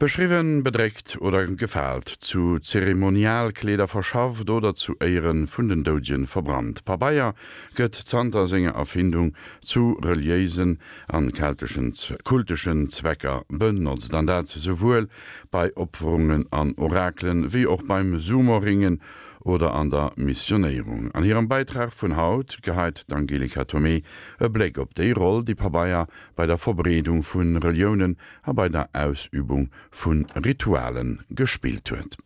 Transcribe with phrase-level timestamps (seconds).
[0.00, 6.84] Beschriven bedreckt oder gefalt zu Zeremonialkleder verschafft oder zu eieren Fundendodien verbrannt.
[6.84, 7.34] Pa Bayier
[7.76, 11.94] gëtt Zantersinger Erfindung zu reliesen an keltischen
[12.24, 15.06] kultischen Zwecker bënnert dann dat sowohl
[15.52, 19.00] bei Opferungen an Oraklen wie auch beim Summeringen
[19.44, 21.10] oder an der Missionierung.
[21.12, 24.02] An ihrem Beitrag vun Haut geheit Angelika Tomé
[24.40, 28.88] e Blick op déi Roll die Pabaier bei der Verbredung vun Religionen a bei der
[28.92, 32.16] Ausübung vun Ritualen gespielt huet.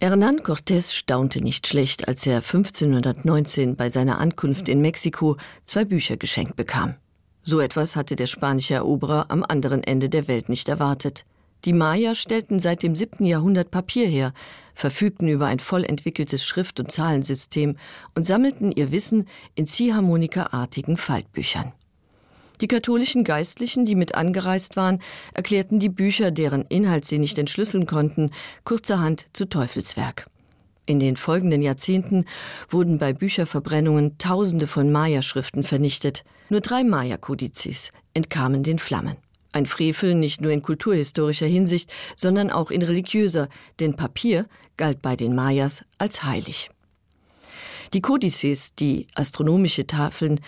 [0.00, 6.16] Hernán Cortés staunte nicht schlecht, als er 1519 bei seiner Ankunft in Mexiko zwei Bücher
[6.16, 6.94] geschenkt bekam.
[7.42, 11.24] So etwas hatte der spanische Eroberer am anderen Ende der Welt nicht erwartet.
[11.64, 14.32] Die Maya stellten seit dem siebten Jahrhundert Papier her,
[14.74, 17.76] verfügten über ein voll entwickeltes Schrift- und Zahlensystem
[18.14, 19.26] und sammelten ihr Wissen
[19.56, 21.72] in Ziehharmonikaartigen Faltbüchern.
[22.60, 25.00] Die katholischen Geistlichen, die mit angereist waren,
[25.32, 28.30] erklärten die Bücher, deren Inhalt sie nicht entschlüsseln konnten,
[28.64, 30.26] kurzerhand zu Teufelswerk.
[30.86, 32.24] In den folgenden Jahrzehnten
[32.68, 36.24] wurden bei Bücherverbrennungen Tausende von Maya-Schriften vernichtet.
[36.48, 39.16] Nur drei Maya-Kodizes entkamen den Flammen.
[39.52, 43.48] Ein Frevel nicht nur in kulturhistorischer Hinsicht, sondern auch in religiöser,
[43.80, 44.46] denn Papier
[44.76, 46.70] galt bei den Mayas als heilig.
[47.94, 50.40] Die Kodizes, die astronomische Tafeln,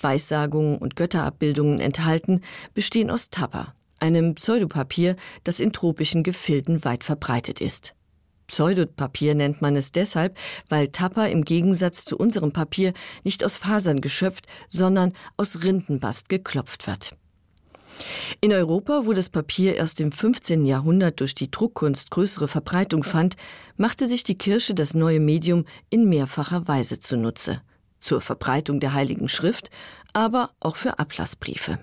[0.00, 2.40] Weissagungen und Götterabbildungen enthalten,
[2.74, 7.94] bestehen aus Tapper, einem Pseudopapier, das in tropischen Gefilden weit verbreitet ist.
[8.48, 10.36] Pseudopapier nennt man es deshalb,
[10.68, 16.86] weil Tapper im Gegensatz zu unserem Papier nicht aus Fasern geschöpft, sondern aus Rindenbast geklopft
[16.86, 17.12] wird.
[18.40, 20.64] In Europa, wo das Papier erst im 15.
[20.64, 23.36] Jahrhundert durch die Druckkunst größere Verbreitung fand,
[23.76, 27.62] machte sich die Kirche das neue Medium in mehrfacher Weise zunutze.
[28.00, 29.70] Zur Verbreitung der Heiligen Schrift,
[30.12, 31.78] aber auch für Ablassbriefe.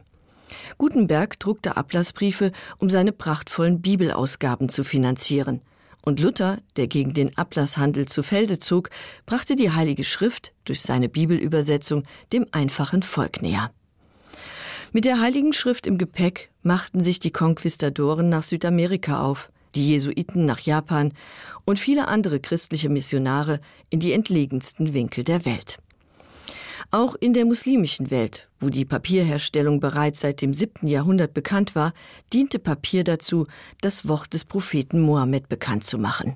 [0.78, 5.62] Gutenberg druckte Ablassbriefe, um seine prachtvollen Bibelausgaben zu finanzieren.
[6.02, 8.92] Und Luther, der gegen den Ablasshandel zu Felde zog,
[9.26, 13.72] brachte die Heilige Schrift durch seine Bibelübersetzung dem einfachen Volk näher.
[14.92, 20.46] Mit der Heiligen Schrift im Gepäck machten sich die Konquistadoren nach Südamerika auf, die Jesuiten
[20.46, 21.14] nach Japan
[21.66, 23.60] und viele andere christliche Missionare
[23.90, 25.80] in die entlegensten Winkel der Welt.
[26.92, 31.94] Auch in der muslimischen Welt, wo die Papierherstellung bereits seit dem siebten Jahrhundert bekannt war,
[32.32, 33.48] diente Papier dazu,
[33.82, 36.36] das Wort des Propheten Mohammed bekannt zu machen.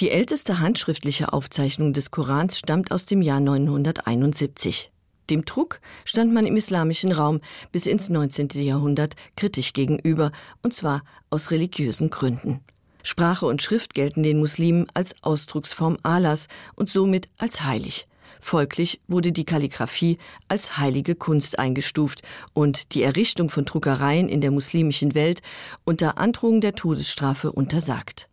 [0.00, 4.90] Die älteste handschriftliche Aufzeichnung des Korans stammt aus dem Jahr 971.
[5.30, 7.40] Dem Druck stand man im islamischen Raum
[7.72, 8.48] bis ins 19.
[8.54, 10.32] Jahrhundert kritisch gegenüber,
[10.62, 12.60] und zwar aus religiösen Gründen.
[13.02, 18.06] Sprache und Schrift gelten den Muslimen als Ausdrucksform Allahs und somit als heilig.
[18.40, 22.22] Folglich wurde die Kalligraphie als heilige Kunst eingestuft
[22.52, 25.40] und die Errichtung von Druckereien in der muslimischen Welt
[25.84, 28.28] unter Androhung der Todesstrafe untersagt.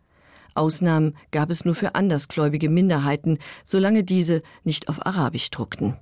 [0.56, 5.98] Ausnahmen gab es nur für andersgläubige Minderheiten, solange diese nicht auf Arabisch druckten.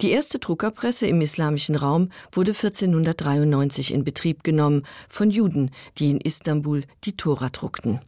[0.00, 6.20] Die erste Druckerpresse im islamischen Raum wurde 1493 in Betrieb genommen von Juden, die in
[6.20, 8.00] Istanbul die Tora druckten.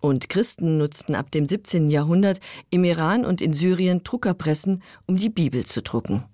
[0.00, 1.88] Und Christen nutzten ab dem 17.
[1.88, 6.24] Jahrhundert im Iran und in Syrien Druckerpressen, um die Bibel zu drucken.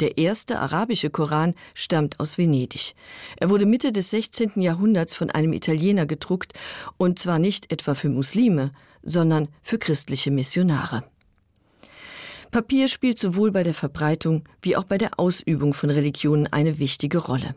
[0.00, 2.94] Der erste arabische Koran stammt aus Venedig.
[3.36, 4.60] Er wurde Mitte des 16.
[4.60, 6.54] Jahrhunderts von einem Italiener gedruckt,
[6.96, 8.72] und zwar nicht etwa für Muslime,
[9.04, 11.04] sondern für christliche Missionare.
[12.54, 17.18] Papier spielt sowohl bei der Verbreitung wie auch bei der Ausübung von Religionen eine wichtige
[17.18, 17.56] Rolle.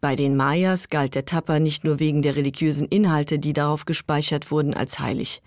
[0.00, 4.52] Bei den Mayas galt der Tapper nicht nur wegen der religiösen Inhalte, die darauf gespeichert
[4.52, 5.42] wurden, als heilig.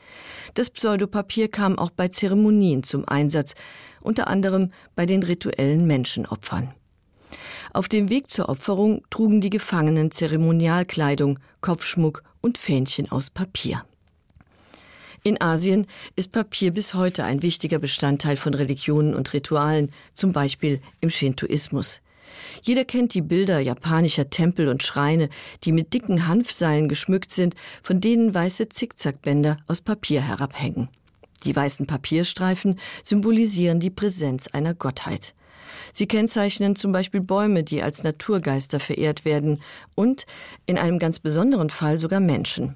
[0.53, 3.55] Das Pseudopapier kam auch bei Zeremonien zum Einsatz,
[4.01, 6.73] unter anderem bei den rituellen Menschenopfern.
[7.71, 13.85] Auf dem Weg zur Opferung trugen die Gefangenen Zeremonialkleidung, Kopfschmuck und Fähnchen aus Papier.
[15.23, 15.85] In Asien
[16.15, 22.01] ist Papier bis heute ein wichtiger Bestandteil von Religionen und Ritualen, zum Beispiel im Shintoismus.
[22.61, 25.29] Jeder kennt die Bilder japanischer Tempel und Schreine,
[25.63, 30.89] die mit dicken Hanfseilen geschmückt sind, von denen weiße Zickzackbänder aus Papier herabhängen.
[31.43, 35.33] Die weißen Papierstreifen symbolisieren die Präsenz einer Gottheit.
[35.93, 39.61] Sie kennzeichnen zum Beispiel Bäume, die als Naturgeister verehrt werden
[39.95, 40.25] und
[40.65, 42.75] in einem ganz besonderen Fall sogar Menschen.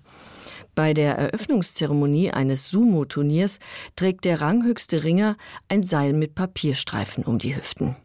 [0.75, 3.59] Bei der Eröffnungszeremonie eines Sumo-Turniers
[3.95, 5.37] trägt der ranghöchste Ringer
[5.69, 7.95] ein Seil mit Papierstreifen um die Hüften.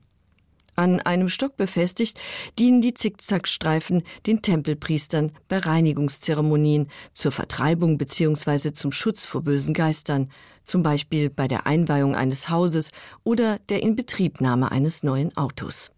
[0.78, 2.20] An einem Stock befestigt
[2.56, 8.72] dienen die Zickzackstreifen den Tempelpriestern bei Reinigungszeremonien zur Vertreibung bzw.
[8.72, 10.30] zum Schutz vor bösen Geistern,
[10.62, 12.92] zum Beispiel bei der Einweihung eines Hauses
[13.24, 15.90] oder der Inbetriebnahme eines neuen Autos.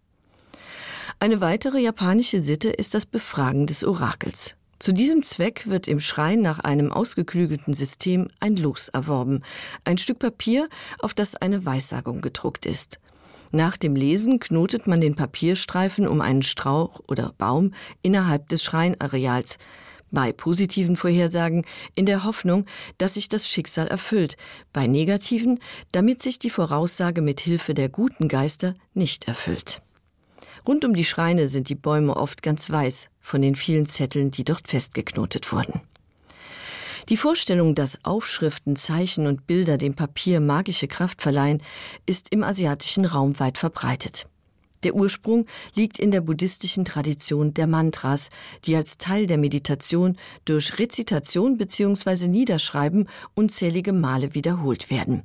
[1.19, 4.55] Eine weitere japanische Sitte ist das Befragen des Orakels.
[4.81, 9.43] Zu diesem Zweck wird im Schrein nach einem ausgeklügelten System ein Los erworben,
[9.83, 12.99] ein Stück Papier, auf das eine Weissagung gedruckt ist.
[13.51, 19.59] Nach dem Lesen knotet man den Papierstreifen um einen Strauch oder Baum innerhalb des Schreinareals,
[20.09, 21.63] bei positiven Vorhersagen
[21.93, 22.65] in der Hoffnung,
[22.97, 24.35] dass sich das Schicksal erfüllt,
[24.73, 25.59] bei negativen,
[25.91, 29.83] damit sich die Voraussage mit Hilfe der guten Geister nicht erfüllt.
[30.67, 34.43] Rund um die Schreine sind die Bäume oft ganz weiß von den vielen Zetteln, die
[34.43, 35.81] dort festgeknotet wurden.
[37.09, 41.61] Die Vorstellung, dass Aufschriften, Zeichen und Bilder dem Papier magische Kraft verleihen,
[42.05, 44.27] ist im asiatischen Raum weit verbreitet.
[44.83, 48.29] Der Ursprung liegt in der buddhistischen Tradition der Mantras,
[48.65, 52.27] die als Teil der Meditation durch Rezitation bzw.
[52.27, 55.23] Niederschreiben unzählige Male wiederholt werden.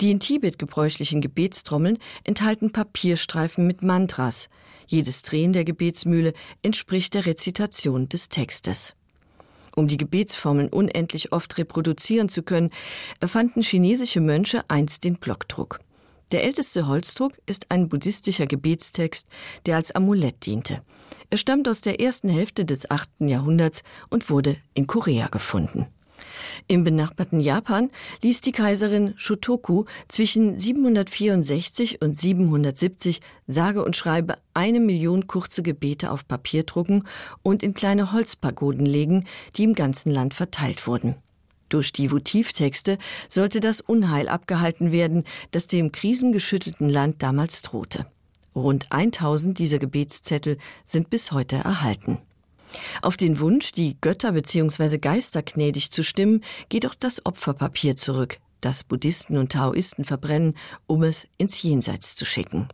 [0.00, 4.48] Die in Tibet gebräuchlichen Gebetstrommeln enthalten Papierstreifen mit Mantras.
[4.86, 6.32] Jedes Drehen der Gebetsmühle
[6.62, 8.94] entspricht der Rezitation des Textes.
[9.76, 12.70] Um die Gebetsformeln unendlich oft reproduzieren zu können,
[13.20, 15.80] erfanden chinesische Mönche einst den Blockdruck.
[16.32, 19.28] Der älteste Holzdruck ist ein buddhistischer Gebetstext,
[19.66, 20.82] der als Amulett diente.
[21.30, 23.08] Er stammt aus der ersten Hälfte des 8.
[23.20, 25.86] Jahrhunderts und wurde in Korea gefunden.
[26.66, 27.90] Im benachbarten Japan
[28.22, 36.10] ließ die Kaiserin Shotoku zwischen 764 und 770 sage und schreibe eine Million kurze Gebete
[36.10, 37.04] auf Papier drucken
[37.42, 39.24] und in kleine Holzpagoden legen,
[39.56, 41.16] die im ganzen Land verteilt wurden.
[41.68, 42.98] Durch die Votivtexte
[43.28, 48.06] sollte das Unheil abgehalten werden, das dem krisengeschüttelten Land damals drohte.
[48.54, 52.18] Rund 1000 dieser Gebetszettel sind bis heute erhalten.
[53.02, 54.98] Auf den Wunsch, die Götter bzw.
[54.98, 60.54] Geister gnädig zu stimmen, geht auch das Opferpapier zurück, das Buddhisten und Taoisten verbrennen,
[60.86, 62.68] um es ins Jenseits zu schicken.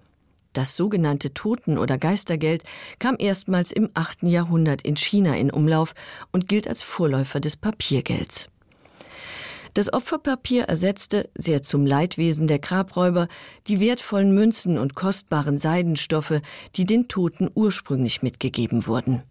[0.52, 2.64] Das sogenannte Toten- oder Geistergeld
[2.98, 4.24] kam erstmals im 8.
[4.24, 5.94] Jahrhundert in China in Umlauf
[6.32, 8.48] und gilt als Vorläufer des Papiergelds.
[9.74, 13.28] Das Opferpapier ersetzte, sehr zum Leidwesen der Grabräuber,
[13.68, 16.40] die wertvollen Münzen und kostbaren Seidenstoffe,
[16.74, 19.22] die den Toten ursprünglich mitgegeben wurden.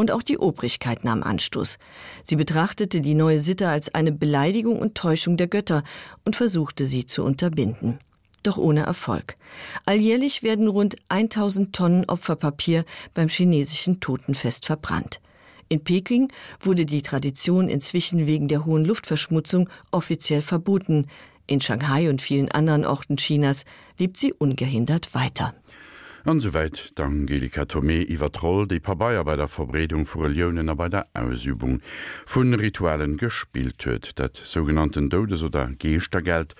[0.00, 1.76] Und auch die Obrigkeit nahm Anstoß.
[2.24, 5.84] Sie betrachtete die neue Sitte als eine Beleidigung und Täuschung der Götter
[6.24, 7.98] und versuchte sie zu unterbinden.
[8.42, 9.36] Doch ohne Erfolg.
[9.84, 15.20] Alljährlich werden rund 1000 Tonnen Opferpapier beim chinesischen Totenfest verbrannt.
[15.68, 21.08] In Peking wurde die Tradition inzwischen wegen der hohen Luftverschmutzung offiziell verboten.
[21.46, 23.66] In Shanghai und vielen anderen Orten Chinas
[23.98, 25.52] lebt sie ungehindert weiter.
[26.28, 30.90] Ansoweit d'Angelika Tomé iwwer troll déi Pa Bayier bei der Verbredung vu Religionen a bei
[30.90, 31.80] der Ausübung
[32.26, 36.54] vun Ritualen gespielt huet, dat son Dodes oder Geestergeld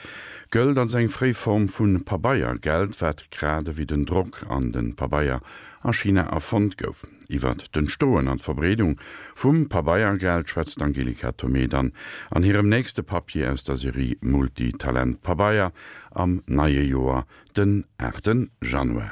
[0.50, 5.42] gëlt an seg Fréform vun Pabaier Geld wat grade wie den Druck an den Pabaier
[5.82, 7.06] a China erfont gouf.
[7.28, 8.98] Iwer den Stoen an Verbredung
[9.34, 11.92] vum Pabaiergeld schwätzt Angelika Tomé dann
[12.30, 15.72] an hirem nächste Papier aus der Serie Multitalent Pabaier
[16.12, 17.26] am naie Joar
[17.56, 18.48] den 8.
[18.62, 19.08] Januar.